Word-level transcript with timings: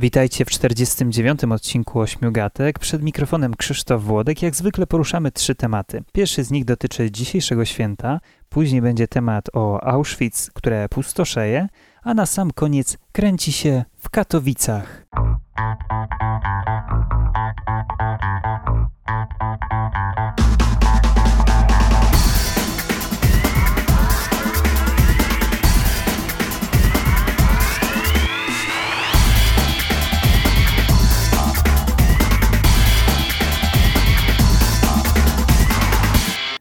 Witajcie 0.00 0.44
w 0.44 0.50
49. 0.50 1.44
odcinku 1.44 2.00
Ośmiugatek. 2.00 2.78
Przed 2.78 3.02
mikrofonem 3.02 3.54
Krzysztof 3.54 4.02
Włodek. 4.02 4.42
Jak 4.42 4.56
zwykle 4.56 4.86
poruszamy 4.86 5.32
trzy 5.32 5.54
tematy. 5.54 6.04
Pierwszy 6.12 6.44
z 6.44 6.50
nich 6.50 6.64
dotyczy 6.64 7.10
dzisiejszego 7.10 7.64
święta, 7.64 8.20
później 8.48 8.82
będzie 8.82 9.08
temat 9.08 9.44
o 9.52 9.84
Auschwitz, 9.84 10.50
które 10.54 10.88
pustoszeje, 10.88 11.68
a 12.02 12.14
na 12.14 12.26
sam 12.26 12.50
koniec 12.50 12.98
kręci 13.12 13.52
się 13.52 13.84
w 13.96 14.10
Katowicach. 14.10 15.06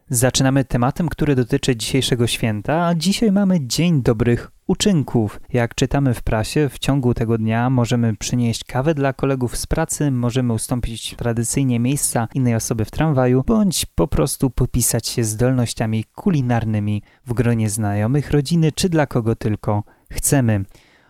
Zaczynamy 0.10 0.66
tematem, 0.66 1.10
który 1.10 1.36
dotyczy 1.36 1.76
dzisiejszego 1.76 2.28
święta, 2.28 2.86
a 2.88 2.96
dzisiaj 2.96 3.32
mamy 3.32 3.68
Dzień 3.68 4.02
Dobrych 4.02 4.52
Uczynków. 4.68 5.40
Jak 5.54 5.76
czytamy 5.76 6.14
w 6.14 6.22
prasie, 6.22 6.70
w 6.70 6.80
ciągu 6.80 7.14
tego 7.14 7.38
dnia 7.38 7.70
możemy 7.70 8.16
przynieść 8.16 8.64
kawę 8.64 8.94
dla 8.94 9.14
kolegów 9.14 9.58
z 9.58 9.66
pracy, 9.66 10.12
możemy 10.12 10.54
ustąpić 10.54 11.16
tradycyjnie 11.16 11.80
miejsca 11.80 12.28
innej 12.34 12.56
osoby 12.56 12.86
w 12.86 12.92
tramwaju, 12.92 13.44
bądź 13.48 13.86
po 13.86 14.08
prostu 14.08 14.50
popisać 14.50 15.08
się 15.08 15.24
zdolnościami 15.24 16.04
kulinarnymi 16.16 17.02
w 17.26 17.34
gronie 17.34 17.70
znajomych, 17.70 18.32
rodziny 18.32 18.72
czy 18.72 18.90
dla 18.90 19.06
kogo 19.06 19.36
tylko 19.36 19.84
chcemy. 20.12 20.66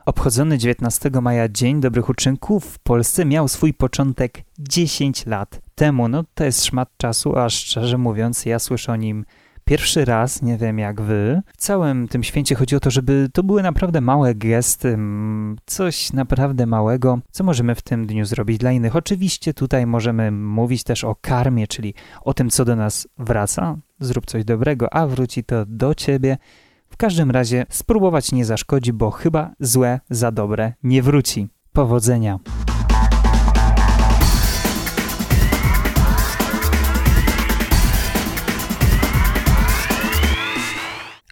Obchodzony 0.08 0.58
19 0.58 1.12
maja 1.22 1.50
Dzień 1.50 1.82
Dobrych 1.82 2.10
Uczynków 2.10 2.66
w 2.66 2.80
Polsce 2.80 3.26
miał 3.26 3.48
swój 3.48 3.74
początek 3.74 4.44
10 4.60 5.26
lat 5.26 5.62
temu. 5.76 6.08
No 6.08 6.24
to 6.34 6.44
jest 6.44 6.66
szmat 6.66 6.90
czasu, 6.98 7.38
a 7.38 7.50
szczerze 7.50 7.98
mówiąc 7.98 8.46
ja 8.46 8.60
słyszę 8.60 8.92
o 8.92 8.96
nim 8.96 9.26
pierwszy 9.66 10.06
raz, 10.06 10.42
nie 10.42 10.58
wiem 10.58 10.80
jak 10.80 11.02
wy. 11.02 11.42
W 11.48 11.58
całym 11.58 12.08
tym 12.08 12.24
święcie 12.24 12.56
chodzi 12.56 12.76
o 12.76 12.80
to, 12.80 12.92
żeby 12.92 13.30
to 13.34 13.44
były 13.44 13.64
naprawdę 13.64 14.02
małe 14.02 14.36
gesty, 14.36 14.98
coś 15.66 16.14
naprawdę 16.14 16.66
małego, 16.66 17.20
co 17.32 17.44
możemy 17.44 17.76
w 17.76 17.82
tym 17.82 18.08
dniu 18.08 18.26
zrobić 18.26 18.58
dla 18.58 18.72
innych. 18.72 18.96
Oczywiście 18.96 19.54
tutaj 19.54 19.86
możemy 19.86 20.32
mówić 20.32 20.84
też 20.84 21.04
o 21.04 21.16
karmie, 21.22 21.68
czyli 21.68 21.94
o 22.22 22.34
tym, 22.34 22.50
co 22.50 22.66
do 22.66 22.76
nas 22.76 23.08
wraca. 23.18 23.78
Zrób 24.00 24.26
coś 24.26 24.46
dobrego, 24.46 24.94
a 24.94 25.08
wróci 25.08 25.44
to 25.44 25.66
do 25.66 25.96
ciebie. 25.96 26.38
W 26.98 27.00
każdym 27.00 27.32
razie 27.32 27.66
spróbować 27.70 28.32
nie 28.32 28.46
zaszkodzi, 28.46 28.94
bo 28.94 29.12
chyba 29.12 29.52
złe 29.60 30.00
za 30.10 30.32
dobre 30.32 30.74
nie 30.84 31.02
wróci. 31.04 31.48
Powodzenia! 31.74 32.40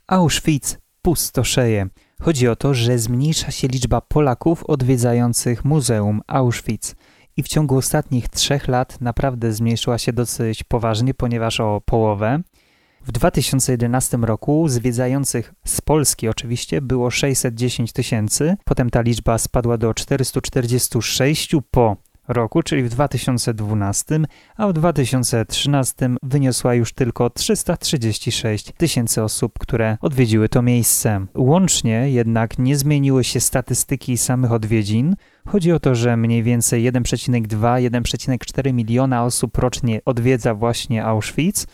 Auschwitz 0.07 0.77
pustoszeje. 1.02 1.88
Chodzi 2.22 2.47
o 2.47 2.55
to, 2.55 2.73
że 2.73 3.00
zmniejsza 3.00 3.52
się 3.52 3.67
liczba 3.67 4.02
Polaków 4.02 4.63
odwiedzających 4.63 5.66
Muzeum 5.66 6.22
Auschwitz. 6.27 6.95
I 7.38 7.44
w 7.44 7.47
ciągu 7.47 7.77
ostatnich 7.77 8.29
trzech 8.29 8.67
lat 8.67 9.02
naprawdę 9.02 9.53
zmniejszyła 9.53 9.97
się 9.97 10.13
dosyć 10.13 10.63
poważnie, 10.63 11.13
ponieważ 11.13 11.59
o 11.59 11.81
połowę. 11.85 12.41
W 13.06 13.11
2011 13.11 14.17
roku 14.17 14.70
zwiedzających 14.70 15.53
z 15.66 15.81
Polski 15.81 16.30
oczywiście 16.30 16.81
było 16.81 17.12
610 17.12 17.94
tysięcy, 17.94 18.56
potem 18.66 18.89
ta 18.89 19.02
liczba 19.02 19.38
spadła 19.38 19.78
do 19.78 19.94
446 19.94 21.56
po 21.72 21.97
roku, 22.28 22.64
czyli 22.64 22.84
w 22.84 22.89
2012, 22.89 24.20
a 24.58 24.67
w 24.67 24.73
2013 24.73 26.09
wyniosła 26.23 26.73
już 26.73 26.94
tylko 26.94 27.30
336 27.30 28.72
tysięcy 28.78 29.24
osób, 29.24 29.59
które 29.59 29.97
odwiedziły 30.02 30.50
to 30.50 30.62
miejsce. 30.62 31.25
Łącznie 31.35 32.12
jednak 32.12 32.59
nie 32.59 32.78
zmieniły 32.78 33.24
się 33.24 33.40
statystyki 33.40 34.18
samych 34.18 34.52
odwiedzin. 34.52 35.16
Chodzi 35.47 35.72
o 35.72 35.79
to, 35.79 35.96
że 35.96 36.18
mniej 36.18 36.44
więcej 36.44 36.91
1,2-1,4 36.91 38.74
miliona 38.74 39.24
osób 39.24 39.58
rocznie 39.58 40.02
odwiedza 40.06 40.53
właśnie 40.53 41.06
Auschwitz 41.06 41.66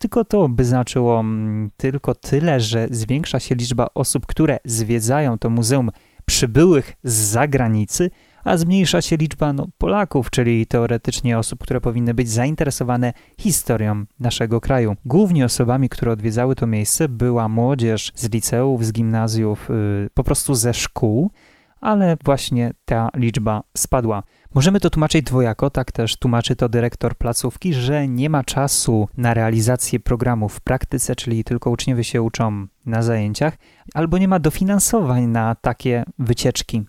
tylko 0.00 0.24
to 0.24 0.48
by 0.48 0.64
znaczyło 0.64 1.20
mm, 1.20 1.70
tylko 1.76 2.14
tyle, 2.14 2.60
że 2.60 2.88
zwiększa 2.90 3.40
się 3.40 3.54
liczba 3.54 3.86
osób, 3.94 4.26
które 4.26 4.58
zwiedzają 4.64 5.38
to 5.38 5.50
muzeum 5.50 5.90
przybyłych 6.26 6.92
z 7.04 7.12
zagranicy, 7.12 8.10
a 8.44 8.56
zmniejsza 8.56 9.02
się 9.02 9.16
liczba 9.16 9.52
no, 9.52 9.66
Polaków, 9.78 10.30
czyli 10.30 10.66
teoretycznie 10.66 11.38
osób, 11.38 11.62
które 11.62 11.80
powinny 11.80 12.14
być 12.14 12.30
zainteresowane 12.30 13.12
historią 13.38 14.04
naszego 14.20 14.60
kraju. 14.60 14.96
Głównie 15.04 15.44
osobami, 15.44 15.88
które 15.88 16.12
odwiedzały 16.12 16.54
to 16.54 16.66
miejsce, 16.66 17.08
była 17.08 17.48
młodzież 17.48 18.12
z 18.14 18.32
liceów, 18.32 18.84
z 18.84 18.92
gimnazjów, 18.92 19.68
yy, 19.68 20.10
po 20.14 20.24
prostu 20.24 20.54
ze 20.54 20.74
szkół, 20.74 21.30
ale 21.80 22.16
właśnie 22.24 22.70
ta 22.84 23.08
liczba 23.16 23.62
spadła. 23.76 24.22
Możemy 24.54 24.80
to 24.80 24.90
tłumaczyć 24.90 25.22
dwojako, 25.22 25.70
tak 25.70 25.92
też 25.92 26.16
tłumaczy 26.16 26.56
to 26.56 26.68
dyrektor 26.68 27.16
placówki, 27.16 27.74
że 27.74 28.08
nie 28.08 28.30
ma 28.30 28.44
czasu 28.44 29.08
na 29.16 29.34
realizację 29.34 30.00
programu 30.00 30.48
w 30.48 30.60
praktyce, 30.60 31.16
czyli 31.16 31.44
tylko 31.44 31.70
uczniowie 31.70 32.04
się 32.04 32.22
uczą 32.22 32.66
na 32.86 33.02
zajęciach, 33.02 33.58
albo 33.94 34.18
nie 34.18 34.28
ma 34.28 34.38
dofinansowań 34.38 35.26
na 35.26 35.54
takie 35.54 36.04
wycieczki. 36.18 36.84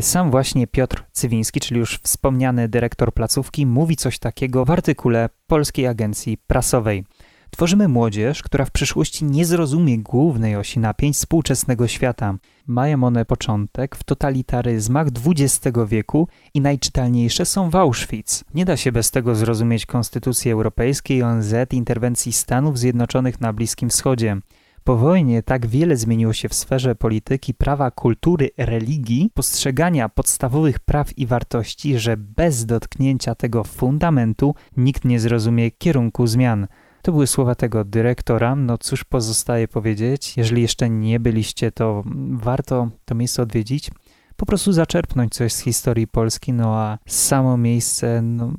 Sam 0.00 0.30
właśnie 0.30 0.66
Piotr 0.66 1.04
Cywiński, 1.12 1.60
czyli 1.60 1.80
już 1.80 1.98
wspomniany 2.02 2.68
dyrektor 2.68 3.14
placówki, 3.14 3.66
mówi 3.66 3.96
coś 3.96 4.18
takiego 4.18 4.64
w 4.64 4.70
artykule 4.70 5.28
Polskiej 5.46 5.86
Agencji 5.86 6.38
Prasowej. 6.46 7.04
Tworzymy 7.50 7.88
młodzież, 7.88 8.42
która 8.42 8.64
w 8.64 8.70
przyszłości 8.70 9.24
nie 9.24 9.46
zrozumie 9.46 9.98
głównej 9.98 10.56
osi 10.56 10.80
napięć 10.80 11.16
współczesnego 11.16 11.88
świata. 11.88 12.34
Mają 12.66 13.04
one 13.04 13.24
początek 13.24 13.96
w 13.96 14.04
totalitaryzmach 14.04 15.06
XX 15.26 15.78
wieku 15.88 16.28
i 16.54 16.60
najczytelniejsze 16.60 17.46
są 17.46 17.70
w 17.70 17.76
Auschwitz. 17.76 18.44
Nie 18.54 18.64
da 18.64 18.76
się 18.76 18.92
bez 18.92 19.10
tego 19.10 19.34
zrozumieć 19.34 19.86
Konstytucji 19.86 20.50
Europejskiej, 20.50 21.22
ONZ, 21.22 21.54
interwencji 21.72 22.32
Stanów 22.32 22.78
Zjednoczonych 22.78 23.40
na 23.40 23.52
Bliskim 23.52 23.90
Wschodzie. 23.90 24.36
Po 24.84 24.96
wojnie 24.96 25.42
tak 25.42 25.66
wiele 25.66 25.96
zmieniło 25.96 26.32
się 26.32 26.48
w 26.48 26.54
sferze 26.54 26.94
polityki, 26.94 27.54
prawa, 27.54 27.90
kultury, 27.90 28.50
religii, 28.56 29.30
postrzegania 29.34 30.08
podstawowych 30.08 30.78
praw 30.78 31.18
i 31.18 31.26
wartości, 31.26 31.98
że 31.98 32.16
bez 32.16 32.66
dotknięcia 32.66 33.34
tego 33.34 33.64
fundamentu 33.64 34.54
nikt 34.76 35.04
nie 35.04 35.20
zrozumie 35.20 35.70
kierunku 35.70 36.26
zmian. 36.26 36.66
To 37.02 37.12
były 37.12 37.26
słowa 37.26 37.54
tego 37.54 37.84
dyrektora. 37.84 38.56
No 38.56 38.78
cóż 38.78 39.04
pozostaje 39.04 39.68
powiedzieć, 39.68 40.36
jeżeli 40.36 40.62
jeszcze 40.62 40.90
nie 40.90 41.20
byliście, 41.20 41.72
to 41.72 42.02
warto 42.30 42.90
to 43.04 43.14
miejsce 43.14 43.42
odwiedzić. 43.42 43.90
Po 44.36 44.46
prostu 44.46 44.72
zaczerpnąć 44.72 45.32
coś 45.32 45.52
z 45.52 45.60
historii 45.60 46.06
Polski, 46.06 46.52
no 46.52 46.76
a 46.76 46.98
samo 47.06 47.56
miejsce, 47.56 48.22
no, 48.22 48.52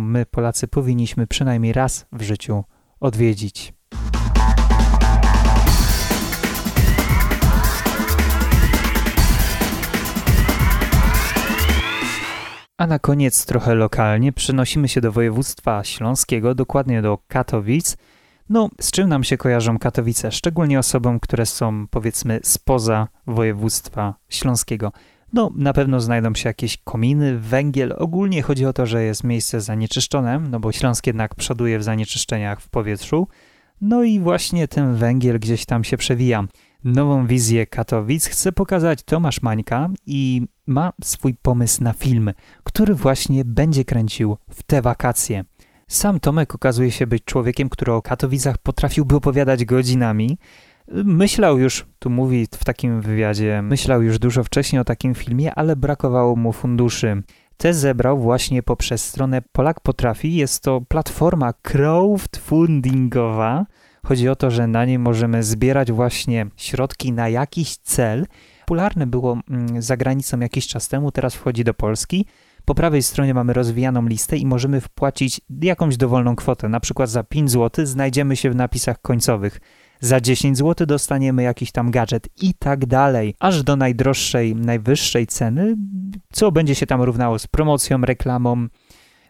my 0.00 0.26
Polacy 0.26 0.68
powinniśmy 0.68 1.26
przynajmniej 1.26 1.72
raz 1.72 2.06
w 2.12 2.22
życiu 2.22 2.64
odwiedzić. 3.00 3.72
A 12.80 12.86
na 12.86 12.98
koniec 12.98 13.46
trochę 13.46 13.74
lokalnie 13.74 14.32
przenosimy 14.32 14.88
się 14.88 15.00
do 15.00 15.12
województwa 15.12 15.84
śląskiego, 15.84 16.54
dokładnie 16.54 17.02
do 17.02 17.18
Katowic. 17.28 17.96
No, 18.48 18.68
z 18.80 18.90
czym 18.90 19.08
nam 19.08 19.24
się 19.24 19.36
kojarzą 19.36 19.78
Katowice, 19.78 20.32
szczególnie 20.32 20.78
osobom, 20.78 21.20
które 21.20 21.46
są 21.46 21.86
powiedzmy 21.90 22.40
spoza 22.42 23.08
województwa 23.26 24.14
śląskiego? 24.28 24.92
No, 25.32 25.50
na 25.56 25.72
pewno 25.72 26.00
znajdą 26.00 26.34
się 26.34 26.48
jakieś 26.48 26.76
kominy, 26.76 27.38
węgiel. 27.38 27.94
Ogólnie 27.98 28.42
chodzi 28.42 28.66
o 28.66 28.72
to, 28.72 28.86
że 28.86 29.04
jest 29.04 29.24
miejsce 29.24 29.60
zanieczyszczone, 29.60 30.40
no 30.50 30.60
bo 30.60 30.72
Śląsk 30.72 31.06
jednak 31.06 31.34
przoduje 31.34 31.78
w 31.78 31.82
zanieczyszczeniach 31.82 32.60
w 32.60 32.68
powietrzu. 32.68 33.28
No 33.80 34.02
i 34.02 34.20
właśnie 34.20 34.68
ten 34.68 34.94
węgiel 34.94 35.38
gdzieś 35.38 35.66
tam 35.66 35.84
się 35.84 35.96
przewija. 35.96 36.44
Nową 36.84 37.26
wizję 37.26 37.66
Katowic 37.66 38.26
chce 38.26 38.52
pokazać 38.52 39.02
Tomasz 39.02 39.42
Mańka 39.42 39.88
i 40.06 40.46
ma 40.66 40.92
swój 41.04 41.34
pomysł 41.34 41.84
na 41.84 41.92
film, 41.92 42.32
który 42.64 42.94
właśnie 42.94 43.44
będzie 43.44 43.84
kręcił 43.84 44.36
w 44.50 44.62
te 44.62 44.82
wakacje. 44.82 45.44
Sam 45.88 46.20
Tomek 46.20 46.54
okazuje 46.54 46.90
się 46.90 47.06
być 47.06 47.24
człowiekiem, 47.24 47.68
który 47.68 47.92
o 47.92 48.02
Katowicach 48.02 48.58
potrafiłby 48.58 49.16
opowiadać 49.16 49.64
godzinami. 49.64 50.38
Myślał 51.04 51.58
już, 51.58 51.86
tu 51.98 52.10
mówi 52.10 52.46
w 52.54 52.64
takim 52.64 53.00
wywiadzie, 53.00 53.62
myślał 53.62 54.02
już 54.02 54.18
dużo 54.18 54.44
wcześniej 54.44 54.80
o 54.80 54.84
takim 54.84 55.14
filmie, 55.14 55.54
ale 55.54 55.76
brakowało 55.76 56.36
mu 56.36 56.52
funduszy. 56.52 57.22
Te 57.56 57.74
zebrał 57.74 58.18
właśnie 58.18 58.62
poprzez 58.62 59.04
stronę 59.04 59.42
Polak 59.52 59.80
Potrafi. 59.80 60.34
Jest 60.34 60.62
to 60.62 60.80
platforma 60.88 61.52
crowdfundingowa. 61.52 63.66
Chodzi 64.06 64.28
o 64.28 64.36
to, 64.36 64.50
że 64.50 64.66
na 64.66 64.84
niej 64.84 64.98
możemy 64.98 65.42
zbierać 65.42 65.92
właśnie 65.92 66.46
środki 66.56 67.12
na 67.12 67.28
jakiś 67.28 67.76
cel, 67.76 68.26
popularne 68.70 69.06
było 69.06 69.38
mm, 69.50 69.82
za 69.82 69.96
granicą 69.96 70.40
jakiś 70.40 70.66
czas 70.66 70.88
temu, 70.88 71.12
teraz 71.12 71.34
wchodzi 71.34 71.64
do 71.64 71.74
Polski. 71.74 72.26
Po 72.64 72.74
prawej 72.74 73.02
stronie 73.02 73.34
mamy 73.34 73.52
rozwijaną 73.52 74.06
listę 74.06 74.36
i 74.36 74.46
możemy 74.46 74.80
wpłacić 74.80 75.40
jakąś 75.62 75.96
dowolną 75.96 76.36
kwotę. 76.36 76.68
Na 76.68 76.80
przykład 76.80 77.10
za 77.10 77.24
5 77.24 77.50
zł 77.50 77.86
znajdziemy 77.86 78.36
się 78.36 78.50
w 78.50 78.56
napisach 78.56 79.02
końcowych. 79.02 79.60
Za 80.00 80.20
10 80.20 80.58
zł 80.58 80.86
dostaniemy 80.86 81.42
jakiś 81.42 81.72
tam 81.72 81.90
gadżet 81.90 82.28
i 82.42 82.54
tak 82.54 82.86
dalej, 82.86 83.34
aż 83.40 83.62
do 83.62 83.76
najdroższej, 83.76 84.56
najwyższej 84.56 85.26
ceny, 85.26 85.76
co 86.32 86.52
będzie 86.52 86.74
się 86.74 86.86
tam 86.86 87.02
równało 87.02 87.38
z 87.38 87.46
promocją, 87.46 88.00
reklamą, 88.00 88.66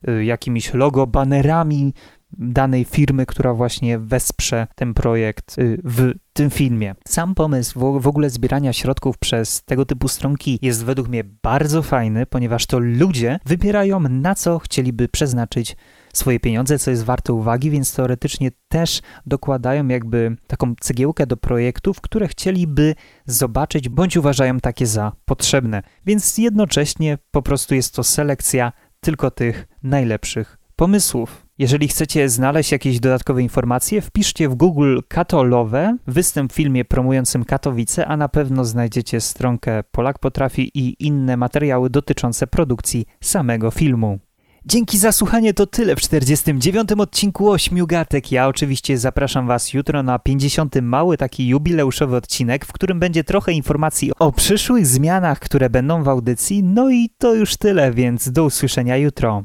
y, 0.08 0.24
jakimiś 0.24 0.74
logo, 0.74 1.06
banerami 1.06 1.92
danej 2.40 2.84
firmy, 2.84 3.26
która 3.26 3.54
właśnie 3.54 3.98
wesprze 3.98 4.66
ten 4.74 4.94
projekt 4.94 5.58
y, 5.58 5.80
w 5.84 6.12
tym 6.32 6.50
filmie. 6.50 6.94
Sam 7.08 7.34
pomysł 7.34 8.00
w 8.00 8.06
ogóle 8.06 8.30
zbierania 8.30 8.72
środków 8.72 9.18
przez 9.18 9.62
tego 9.64 9.86
typu 9.86 10.08
stronki 10.08 10.58
jest 10.62 10.84
według 10.84 11.08
mnie 11.08 11.24
bardzo 11.42 11.82
fajny, 11.82 12.26
ponieważ 12.26 12.66
to 12.66 12.78
ludzie 12.78 13.38
wybierają 13.46 14.00
na 14.00 14.34
co 14.34 14.58
chcieliby 14.58 15.08
przeznaczyć 15.08 15.76
swoje 16.14 16.40
pieniądze, 16.40 16.78
co 16.78 16.90
jest 16.90 17.04
warte 17.04 17.32
uwagi, 17.32 17.70
więc 17.70 17.94
teoretycznie 17.94 18.50
też 18.68 19.00
dokładają 19.26 19.88
jakby 19.88 20.36
taką 20.46 20.74
cegiełkę 20.80 21.26
do 21.26 21.36
projektów, 21.36 22.00
które 22.00 22.28
chcieliby 22.28 22.94
zobaczyć 23.26 23.88
bądź 23.88 24.16
uważają 24.16 24.60
takie 24.60 24.86
za 24.86 25.12
potrzebne. 25.24 25.82
Więc 26.06 26.38
jednocześnie 26.38 27.18
po 27.30 27.42
prostu 27.42 27.74
jest 27.74 27.94
to 27.94 28.02
selekcja 28.02 28.72
tylko 29.00 29.30
tych 29.30 29.66
najlepszych 29.82 30.58
pomysłów. 30.76 31.46
Jeżeli 31.60 31.88
chcecie 31.88 32.28
znaleźć 32.28 32.72
jakieś 32.72 33.00
dodatkowe 33.00 33.42
informacje, 33.42 34.00
wpiszcie 34.00 34.48
w 34.48 34.54
Google 34.54 34.98
Katolowe 35.08 35.96
występ 36.06 36.52
w 36.52 36.56
filmie 36.56 36.84
promującym 36.84 37.44
Katowice, 37.44 38.06
a 38.06 38.16
na 38.16 38.28
pewno 38.28 38.64
znajdziecie 38.64 39.20
stronkę 39.20 39.82
Polak 39.92 40.18
Potrafi 40.18 40.70
i 40.74 41.06
inne 41.06 41.36
materiały 41.36 41.90
dotyczące 41.90 42.46
produkcji 42.46 43.06
samego 43.20 43.70
filmu. 43.70 44.18
Dzięki 44.66 44.98
za 44.98 45.12
słuchanie 45.12 45.54
to 45.54 45.66
tyle 45.66 45.96
w 45.96 46.00
49. 46.00 46.92
odcinku 46.98 47.50
Ośmiu 47.50 47.86
Gatek. 47.86 48.32
Ja 48.32 48.48
oczywiście 48.48 48.98
zapraszam 48.98 49.46
Was 49.46 49.72
jutro 49.72 50.02
na 50.02 50.18
50. 50.18 50.74
mały 50.82 51.16
taki 51.16 51.48
jubileuszowy 51.48 52.16
odcinek, 52.16 52.66
w 52.66 52.72
którym 52.72 53.00
będzie 53.00 53.24
trochę 53.24 53.52
informacji 53.52 54.12
o 54.18 54.32
przyszłych 54.32 54.86
zmianach, 54.86 55.40
które 55.40 55.70
będą 55.70 56.02
w 56.02 56.08
audycji. 56.08 56.62
No 56.62 56.90
i 56.90 57.10
to 57.18 57.34
już 57.34 57.56
tyle, 57.56 57.92
więc 57.92 58.32
do 58.32 58.44
usłyszenia 58.44 58.96
jutro. 58.96 59.44